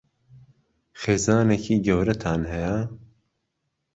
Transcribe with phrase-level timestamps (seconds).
[1.01, 2.77] خێزانێکی گەورەتان هەیە؟